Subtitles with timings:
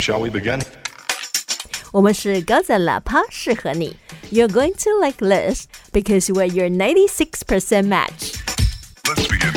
[0.00, 0.61] Shall we begin?
[1.91, 3.95] 我们是高赞喇叭，适合你。
[4.31, 8.33] You're going to like this because we're your 96% match.
[9.03, 9.53] Let's begin.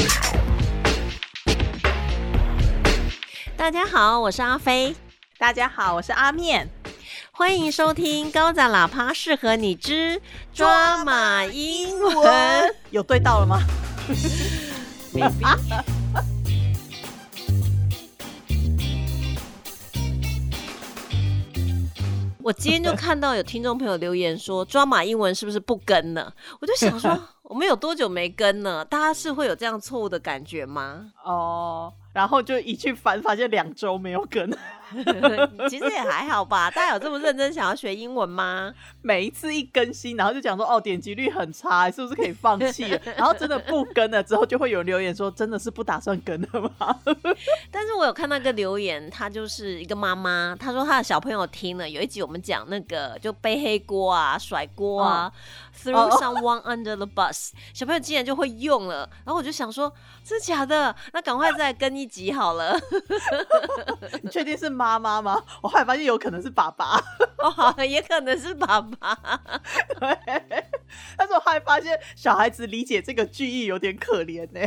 [3.57, 4.95] 大家好，我是阿飞，
[5.39, 6.69] 大家好，我是阿面。
[7.33, 10.21] 欢迎收听高赞喇叭，适合你之
[10.53, 12.75] 抓马英文。
[12.91, 13.63] 有对到了吗？
[15.15, 16.03] Maybe
[22.45, 26.31] 我今天就 看到有听众朋友留言说，抓马英文是不是不跟了？
[26.61, 28.85] 我就想说， 我们有多久没跟了？
[28.85, 31.11] 大家是会有这样错误的感觉吗？
[31.25, 34.47] 哦，然后就一去翻，发现两周没有跟，
[35.69, 36.71] 其实也还好吧。
[36.71, 38.73] 大家有这么认真想要学英文吗？
[39.03, 43.01] 每一次一更新，然后就讲说哦点击率很差，是不是可以放弃了？
[43.17, 46.49] 然后真的不跟了之后，就会有人留言说真的是不打算跟了
[46.79, 47.01] 吗？
[47.71, 55.33] 但是我有看到一个留言，她就是一个妈妈，她说她的小朋友听了有一集我们讲那个就背黑锅啊、甩锅啊、
[55.83, 59.93] t h r o w 哦 someone under the bus，小朋友竟然就会用了，然后我就想说，
[60.25, 60.95] 真的假的？
[61.13, 62.79] 那赶快再跟一集好了。
[64.23, 65.43] 你确定是妈妈吗？
[65.63, 67.01] 我后来发现有可能是爸爸，
[67.39, 69.15] 哦，也可能是爸爸。
[70.01, 70.65] 对
[71.17, 74.61] 但是我后来发现小孩子理解这个句意有点可怜呢、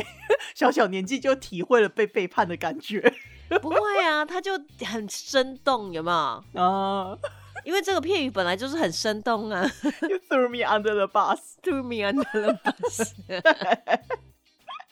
[0.56, 3.14] 小小年纪就体会了被背叛的感觉
[3.62, 4.54] 不会啊，他就
[4.86, 6.12] 很生动，有没
[6.54, 6.62] 有？
[6.64, 7.18] 啊。
[7.66, 9.62] 因为这个片语本来就是很生动啊
[10.08, 11.40] You threw me under the bus。
[11.62, 13.14] ，threw me under the bus。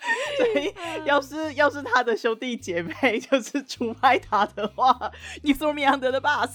[0.38, 0.74] 所以，
[1.06, 5.12] 要是要是他的兄弟姐妹就是出卖他的话，
[5.44, 6.50] 你 throw me under the bus。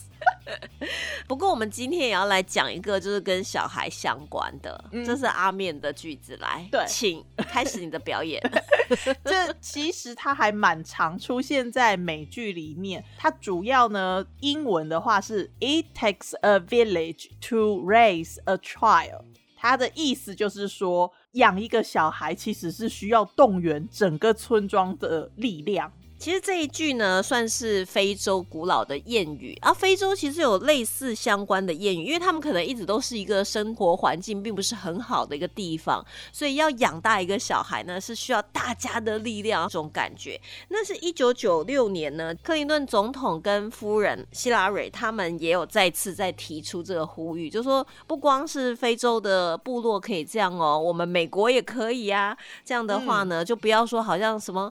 [1.26, 8.40] 不过我们今天也要来讲一个，就是跟小孩相关的，嗯这是阿面的句子来，对请开始你的表演。
[9.24, 13.04] 这其实它还蛮常出现在美剧里面。
[13.16, 19.24] 它主要呢，英文的话是 "It takes a village to raise a child"。
[19.62, 25.92] 他的意思就是说，养一个小孩其实是需要动员整个村庄的力量。
[26.20, 29.72] 其实这一句呢，算是非洲古老的谚语啊。
[29.72, 40.38] 非洲其实有类似相关的谚语，因为他们可能一直都是一个生活环境并不是很好的一个地方，所以要养大一个小孩呢，是需要大家的力量这种感觉。
[40.68, 52.36] 那是一九九六年呢，克林顿总统跟夫人希拉蕊他们也有再次在提出这个呼吁，就说不光是非洲的部落可以这样哦，我们美国也可以啊。
[52.62, 54.70] 这样的话呢，就不要说好像什么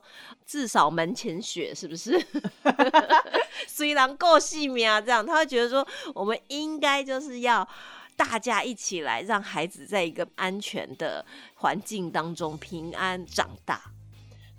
[0.50, 2.20] 至少门前雪，是不是？
[3.68, 7.68] 虽然够细密啊，这样他会觉得说，我们应该就是要
[8.16, 11.24] 大家一起来，让孩子在一个安全的
[11.58, 13.80] 环境当中平安长大。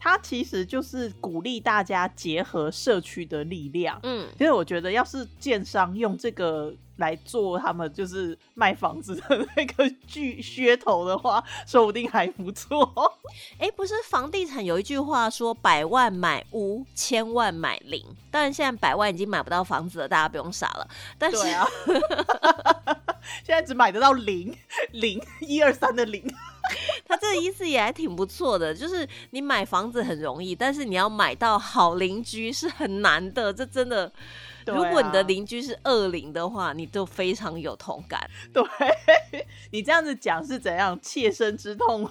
[0.02, 4.00] 它其实就是鼓励大家结合社区的力量。
[4.02, 12.90] 嗯，其实我觉得，要是建商用这个来做他们就是卖房子的那个巨噱头的话，说不定还不错。
[13.58, 18.02] 哎，不是房地产有一句话说“百万买屋，千万买零”，
[18.32, 20.88] 当然现在百万已经买不到房子了，大家不用傻了。
[21.18, 21.36] 但是
[23.44, 24.56] 现在只买得到零
[24.92, 26.24] 零一二三的零。
[27.06, 33.52] 他这个意思也还挺不错的，就是你买房子很容易，但是你要买到好邻居是很难的。
[33.52, 34.06] 这真的，
[34.66, 38.20] 啊如果你的邻居是恶邻的话，你就非常有同感。
[38.52, 38.64] 对
[39.70, 42.10] 你这样子讲是怎样切身之痛吗？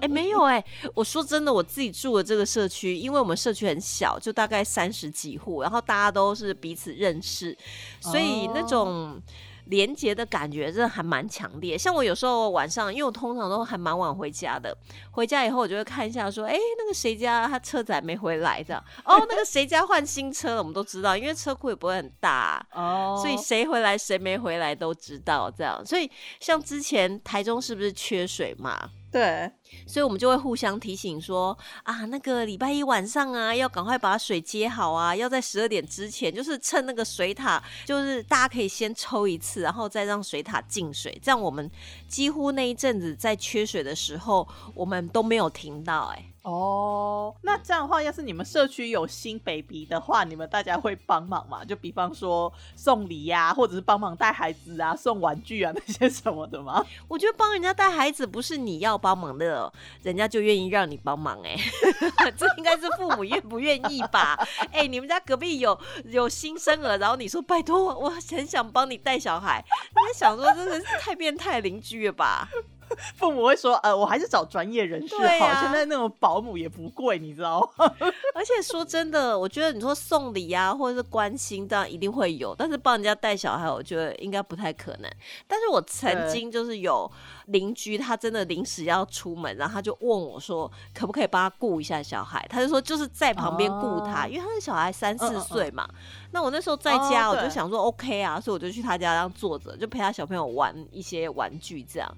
[0.00, 0.64] 哎、没有哎、
[0.94, 7.56] 我说真的，我自己住的这个社区，因为我们社区很小，就大概三十几户，然后大家都是彼此认识，
[8.00, 9.20] 所以那种。
[9.66, 14.76] 连接的感觉真的还蛮强烈，像我有时候晚上，因为我通常都还蛮晚回家的，
[15.10, 18.62] 回家以后我就会看一下，说，哎、那个谁家他车子还没回来？
[18.62, 22.64] 这样， 哦，那个谁家换新车了，我们都知道，因为车库也不会很大。
[22.70, 23.20] 啊、哦。
[23.22, 25.84] 所以谁回来谁没回来都知道这样。
[25.84, 26.10] 所以
[26.40, 28.90] 像之前台中是不是缺水嘛？
[29.14, 29.48] 对，
[29.86, 41.70] 所以我们就会互相提醒说啊，那个礼拜一晚上啊，要赶快把水接好啊，要在十二点之前，就是趁那个水塔，就是大家可以先抽一次，然后再让水塔进水，这样我们
[42.08, 47.33] 几乎那一阵子在缺水的时候，我们都没有停到、哎，哦，那
[47.64, 51.64] 这样的话，要是你们社区有新 baby 的话，你们大家会帮忙吗？
[51.64, 56.84] 就比方说送礼呀、或者是帮忙带孩子啊、送玩具啊那些什么的吗？
[57.08, 59.72] 我觉得帮人家带孩子不是你要帮忙的，
[60.02, 61.56] 人家就愿意让你帮忙、哎，
[62.36, 64.38] 这应该是父母愿不愿意吧？
[64.70, 72.46] 哎、 你们家隔壁有有新生儿，然后你说拜托我，我很想帮你带小孩，你想说真的是太变态邻居了吧？
[73.16, 75.46] 父母会说，呃，我还是找专业人士好。
[75.46, 77.90] 啊现在那种保姆也不贵，你知道吗？
[78.34, 85.10] 而且说真的，我觉得你说送礼啊，或者是关心，当然一定会有，但是帮人家带小孩，我觉得应该不太可能。
[85.46, 87.10] 但是我曾经就是有
[87.46, 92.44] 邻居，他真的临时要出门，然后他就问我说，可不可以帮他顾一下小孩？
[92.50, 95.88] 他就说就是在旁边顾他，哦因为他的小孩三四嗯嗯嗯岁嘛。
[96.32, 102.16] 那我那时候在家，我就想说 OK 啊，所以我就去他家这样坐着，就陪他小朋友玩一些玩具这样。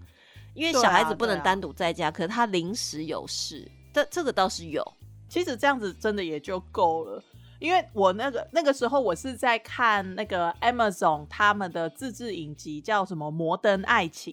[0.56, 4.82] 因为小孩子不能单独在家，可是他临时有事，这这个倒是有。
[5.28, 7.22] 其实这样子真的也就够了。
[7.58, 14.32] 因为我那个那个时候我是在看那个 Amazon 他们的自制影集，叫什么《摩登爱情》，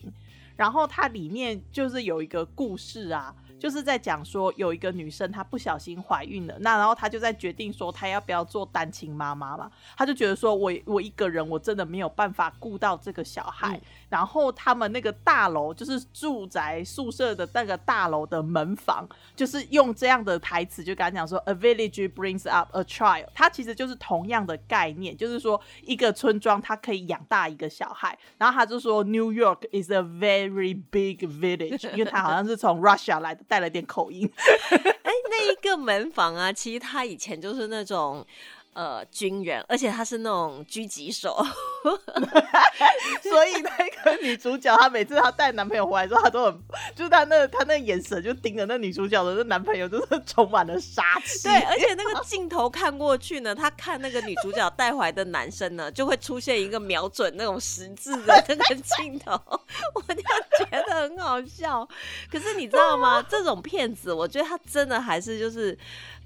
[0.56, 13.82] 然后它里面就是有一个故事啊，就是在讲说有一个女生她不小心怀孕了，那然后她就在决定说她要不要做单亲妈妈嘛，她就觉得说我我一个人我真的没有办法顾到这个小孩，嗯
[14.14, 34.32] 然后他们那个大楼就是住宅宿舍的那个大楼的门房，就是用这样的台词就跟他讲说，A village brings up a child，它其实就是同样的概念，就是说一个村庄它可以养大一个小孩，然后他就说 New York is a very big village， 因为他好像是从 Russia 来的，带了点口音，
[34.70, 38.24] 哎，那一个门房啊，其实他以前就是那种
[38.74, 41.38] 呃军人，而且他是那种狙击手，
[43.22, 46.60] 所以那个女主角她每次她带男朋友回来之后，她都很，
[46.96, 51.48] 就是她那她那眼神就盯着那女主角的那男朋友，就是充满了杀气。
[51.48, 59.32] 对，而且那个镜头看过去呢，她看那个女主角带回来的男生呢，就会出现一个瞄准那种十字的那个镜头，
[59.96, 60.22] 我就
[60.66, 61.88] 觉得很好笑。
[62.32, 63.24] 可是你知道吗？
[63.30, 65.78] 这种骗子，我觉得他真的还是就是。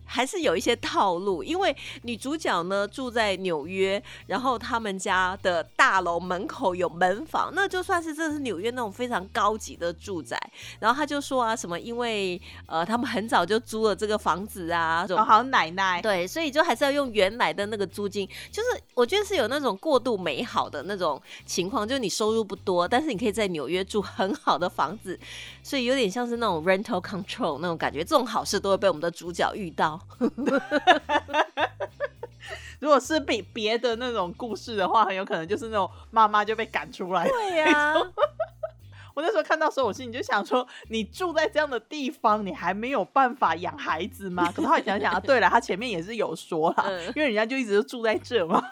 [0.08, 10.40] 还是有一些套路，因为女主角呢住在纽约，然后他们家的大楼门口有门房，那就算是这是纽约那种非常高级的住宅。
[10.80, 25.20] 然后他就说啊，什么因为呃他们很早就租了这个房子啊，哦，好奶奶，对，所以就还是要用原来的那个租金，就是我觉得是有那种过度美好的那种情况，就是你收入不多，但是你可以在纽约住很好的房子，
[25.62, 29.97] 所以有点像是那种 rental control 那种感觉，这种好事都会被我们的主角遇到。
[32.80, 37.28] 如果是比别的那种故事的话，很有可能就是那种妈妈就被赶出来。
[37.28, 37.96] 对呀、
[39.16, 44.52] 我那时候看到的时候，我心里就想说，你住在这样的地方，你还没有办法养孩子吗？
[44.56, 48.64] 可是后来想想 啊，对了，他前面也是有说啦，嗯因为人家就一直都住在这嘛。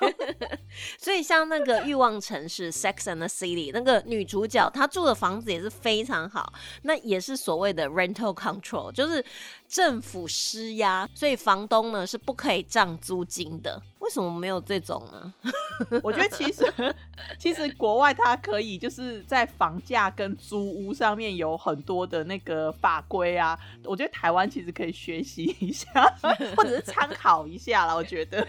[0.99, 9.23] 所以像那个《欲望城市》（Sex and the City） 那个女主角，她住的房子也是非常好，那也是所谓的 rental control，就是
[9.67, 13.81] 政府施压，所以房东呢是不可以涨租金的。
[13.99, 15.33] 为什么没有这种呢？
[16.03, 16.95] 我觉得其实
[17.39, 25.89] 其实国外它可以就是在房价跟租屋上面有很多的那个法规啊，我觉得台湾其实可以学习一下，
[26.55, 27.95] 或者是参考一下啦。
[27.95, 28.47] 我觉得，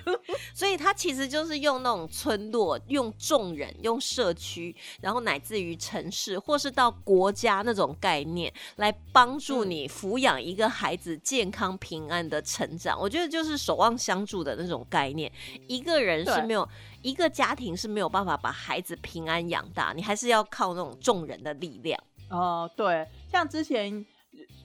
[0.53, 12.99] 所以它其实就是用那种村落、用众人、用社区，然后乃至于城市，或是到国家那种概念，来帮助你抚养一个孩子健康平安的成长。
[12.99, 15.31] 我觉得就是守望相助的那种概念。
[15.69, 16.67] 一个人是没有，
[17.03, 22.03] 一个家庭是没有办法把孩子平安养大，你还是要靠那种众人的力量。
[22.31, 24.05] 呃，对，像之前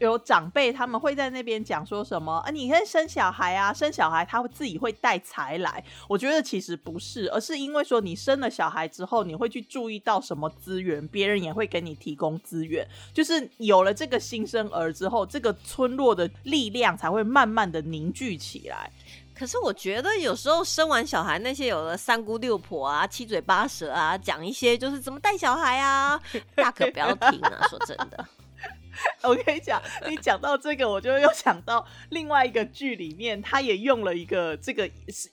[0.06, 5.84] 有长辈他们会在那边讲说什么啊，你可以生小孩啊，生小孩他会自己会带财来。
[6.08, 12.88] 我觉得其实不是，而是因为说你生了小孩之后，你会去注意到什么资源，别人也会给你提供资源。
[13.14, 18.92] 就是有了这个新生儿之后，这个村落的力量才会慢慢的凝聚起来。
[19.36, 26.20] 可是我觉得有时候生完小孩，那些有的三姑六婆啊、七嘴八舌啊，讲一些就是怎么带小孩啊，
[26.56, 27.68] 大可不要听啊！
[27.68, 28.26] 说真的，
[29.24, 34.88] 我跟你讲，你讲到这个，我就又想到另外一个剧里面，他也用了一个这个，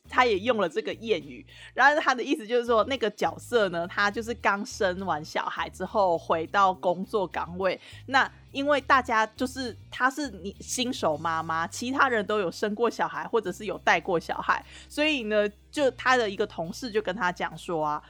[0.09, 1.45] 他也用了这个谚语。
[1.75, 18.03] 然后他的意思就是说，那个角色呢，他就是刚生完小孩之后回到工作岗位，那因为大家就是她是你新手妈妈，其他人都有生过小孩或者是有带过小孩，所以呢，就他的一个同事就跟他讲说啊。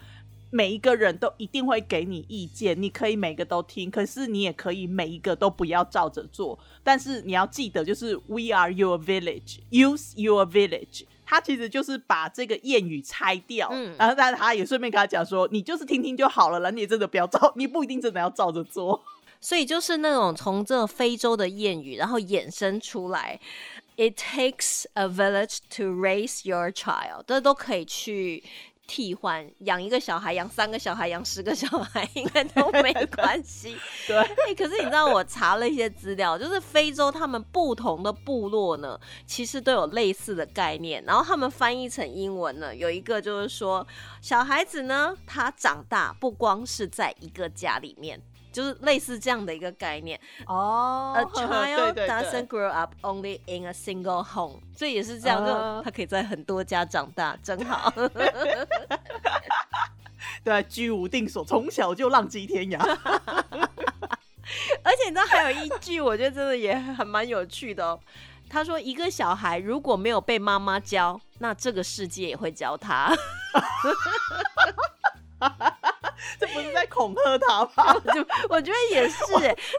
[0.50, 6.58] 每一个人都一定会给你意见，你可以每个都听，可是你也可以每一个都不要照着做。
[6.82, 11.04] 但是你要记得，就是 We are your village, use your village。
[11.26, 19.04] 他其实就是把这个谚语拆掉，嗯然后但他也顺便跟他讲说，你就是听听就好了啦，你也真的不要照，你不一定真的要照着做。
[19.40, 23.38] 所以就是那种从这非洲的谚语，然后衍生出来
[23.96, 28.42] ，It takes a village to raise your child，这都可以去
[28.88, 33.76] 替换，养一个小孩、养三个小孩、养十个小孩，应该都没关系。
[34.08, 41.04] 对，哎，可是你知道，我查了一些资料，就是非洲他们不同的部落呢，其实都有类似的概念。
[41.04, 43.86] 然后他们翻译成英文呢，有一个就是说，
[44.22, 48.20] 小孩子呢，他长大不光是在一个家里面。
[48.52, 51.14] 就是类似这样的一个概念哦。
[51.16, 57.92] A child doesn't grow up only in a single home，所以也是这样，就他可以在很多家长大，真好。
[60.44, 62.78] 对，居无定所，从小就浪迹天涯。
[64.82, 68.00] 而且你知道还有一句，我觉得真的也很蛮有趣的哦。
[68.48, 73.14] 他说：“一个小孩如果没有被妈妈教，那这个世界也会教他。
[76.40, 77.94] ”这不是在恐吓他吗？
[78.14, 79.16] 就我觉得也是，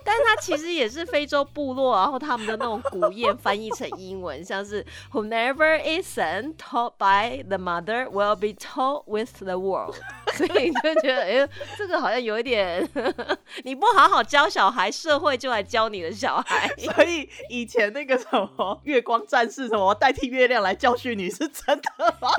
[0.04, 9.96] 但是他其实也是非洲部落，然后他们的那种古谚翻译成英文，像是 “Whoever isn't taught by the mother will be taught with the world”，
[10.36, 12.88] 所以你就觉得哎，这个好像有一点，
[13.64, 16.70] 你不好好教小孩，社会就来教你的小孩。
[16.96, 22.30] 所以以前那个什么月光战士什么代替月亮来教训你是真的吗？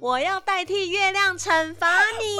[0.00, 1.88] 我要代替月亮惩罚
[2.20, 2.36] 你。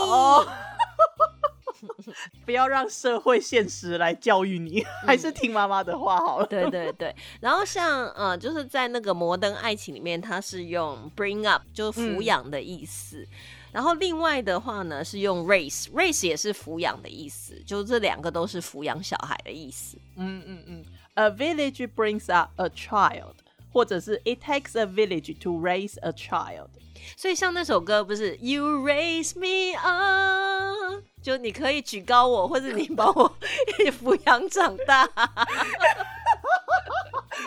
[2.44, 6.46] 不要让社会现实来教育你，还是听妈妈的话好了。
[6.46, 13.26] 对对对，然后像呃，就是在那个摩登爱情里面，它是用 bring up，就是抚养的意思。
[13.72, 19.96] 然后另外的话呢，是用 raise，raise 也是抚养的意思，就这两个都是抚养小孩的意思。
[20.16, 23.34] 嗯嗯嗯，A village brings up a child，
[23.71, 26.69] 或者是 It takes a village to raise a child。
[27.15, 33.37] 所以像那首歌不是 You raise me up，就你可以举高我，或者你把我
[34.01, 35.05] 抚养长大。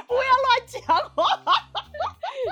[0.07, 0.81] 不要乱讲
[1.15, 1.25] 话，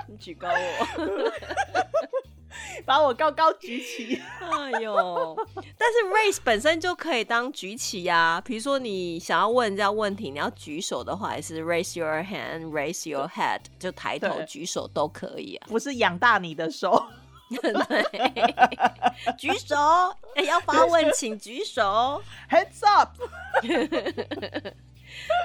[0.07, 0.87] 你举高我，
[2.86, 4.22] 把我高高举起。
[4.39, 5.36] 哎呦，
[5.77, 8.42] 但是 raise 本身就可以当举起呀。
[8.44, 15.68] 比如说你想要问人家问题，你要举手的话，还是 raise your hand，raise your head，就抬头举手都可以啊。
[15.68, 17.06] 不是养大你的手，
[17.50, 19.75] 对，举手
[20.46, 23.10] 要发问，请举手，heads up。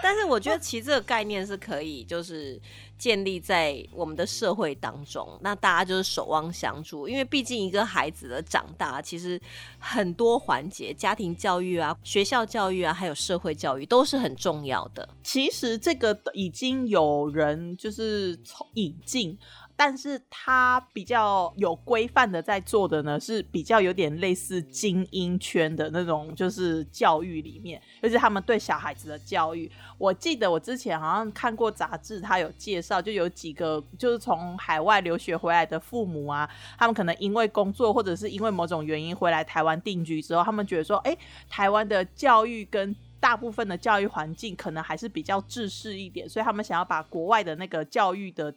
[0.02, 2.60] 但是我觉得其实这个概念是可以，就是
[2.96, 9.40] 建立在我们的社会当中，那大家就是守望相助，因为毕竟一个孩子的长大，其实
[9.78, 15.08] 很多环节，家庭教育啊、学校教育啊，还有社会教育都是很重要的。
[15.22, 19.38] 其实这个已经有人就是从引进。
[19.80, 29.70] 但是他比较有规范的在做的呢，是比较有点类似精英圈的那种，就是教育里面，就是他们对小孩子的教育。
[29.97, 41.16] 我记得我之前好像看过杂志，他有介绍，就有几个就是从海外留学回来的父母啊，他们可能因为工作或者是因为某种原因回来台湾定居之后，他们觉得说，哎，
[41.49, 48.52] 台湾的教育跟大部分的教育环境可能还是比较制式一点，所以他们想要把国外的那个教育的。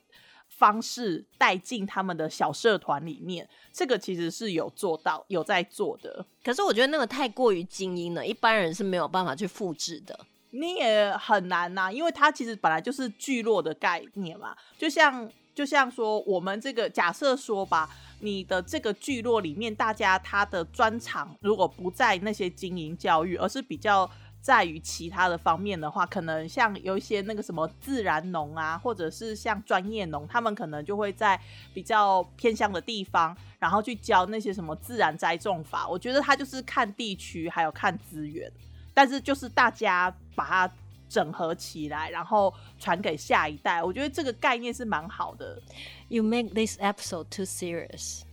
[0.58, 6.25] 方式带进他们的小社团里面，这个其实是有做到、有在做的。
[6.43, 10.20] 可是我觉得那个太过于精英了，一般人是没有办法去复制的。
[10.51, 14.55] 你也很难呐，因为它其实本来就是聚落的概念嘛。
[14.77, 17.89] 就像就像说，我们这个假设说吧，
[18.20, 24.10] 你的这个聚落里面，大家他的专长如果不在那些经营教育，而是比较。
[24.41, 31.39] 在于其他的方面的话，可能像有一些那个什么自然农啊，或者是像专业农，他们可能就会在
[31.74, 35.88] 比较偏乡的地方，然后去教那些什么自然栽种法。
[35.88, 38.51] 我觉得他就是看地区，还有看资源，
[38.95, 40.74] 但是就是大家把它
[41.07, 43.83] 整合起来，然后传给下一代。
[43.83, 45.62] 我觉得这个概念是蛮好的。
[46.07, 48.24] You make this episode too serious.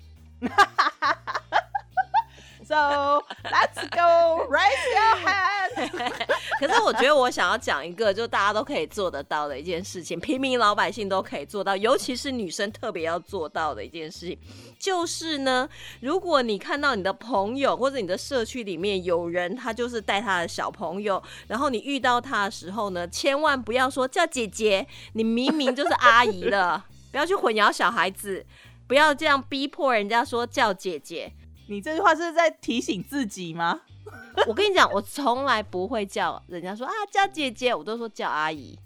[2.78, 5.68] So let's go raise your hand。
[6.60, 14.38] 可是我觉得我想要讲一个，就大家都可以做得到的一件事情，平民老百姓都可以做到，尤其是女生特别要做到的一件事情，
[14.78, 15.68] 就是呢，
[16.00, 28.46] 如果你看到你的朋友或者你的社区里面有人，他就是带他的小朋友，然后你遇到他的时候呢，千万不要说叫姐姐，你明明就是阿姨了，不要去混淆小孩子，
[28.86, 31.32] 不要这样逼迫人家说叫姐姐。
[31.68, 33.80] 你这句话是在提醒自己吗？
[34.46, 38.78] 我跟你讲，我从来不会叫人家说啊叫姐姐，我都说叫阿姨，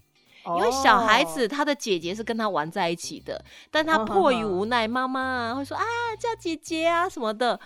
[0.47, 5.85] 因为小孩子他的姐姐是跟他玩在一起的，但他迫于无奈，妈妈啊会说啊
[6.19, 7.61] 叫姐姐啊什么的，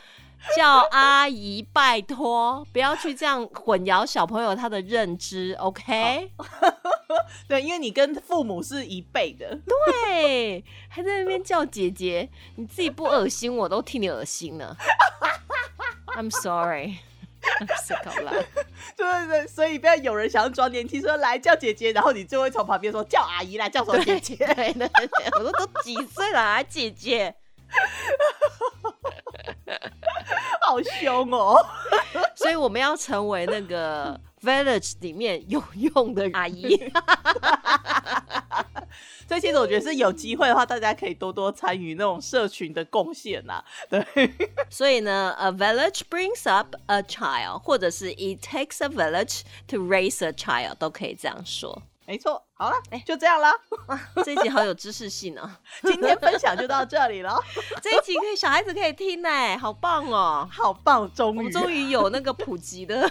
[0.54, 6.30] 叫阿姨，拜托，不要去这样混淆小朋友他的认知，OK？
[7.48, 9.58] 对，因为你跟父母是一辈的。
[10.02, 14.76] 对，还在那边叫姐姐，你自己不恶心，我都替你恶心了。
[16.16, 16.98] I'm sorry。
[17.86, 18.32] 是搞啦，
[18.96, 24.34] 对对对，所以不要有人想要装年轻，说来叫姐姐，然后你就会从旁边说叫阿姨来叫什么姐姐？
[24.34, 24.90] 对对，
[25.38, 27.32] 我说都几岁了啊，姐姐，
[30.62, 31.54] 好凶哦！
[32.34, 36.92] 所以我们要成为那个 village 里面有用的阿姨。
[39.28, 43.62] 所以其实我觉得是有机会的话，大家可以多多参与那种社群的贡献呐。
[43.90, 44.04] 对，
[44.70, 51.82] 所以呢，a village brings up a child，或者是 it takes a village to raise a child，都可以这样说。
[52.08, 53.52] 没错，好了，哎，就这样啦。
[54.24, 55.50] 这一集好有知识性哦。
[55.82, 57.36] 今天分享就到这里了。
[57.82, 63.10] 这一集可以小孩子可以听呢，好棒哦，好棒，终于终于有那个普及的。